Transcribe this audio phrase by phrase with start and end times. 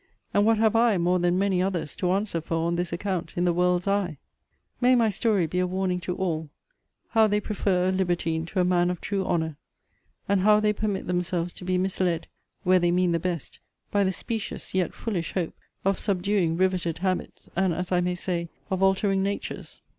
[0.33, 3.45] And what have I, more than many others, to answer for on this account in
[3.45, 4.17] the world's eye?
[4.81, 6.49] May my story be a warning to all,
[7.09, 9.57] how they prefer a libertine to a man of true honour;
[10.27, 12.25] and how they permit themselves to be misled
[12.63, 13.59] (where they mean the best)
[13.91, 15.53] by the specious, yet foolish hope
[15.85, 19.81] of subduing riveted habits, and, as I may say, of altering natures!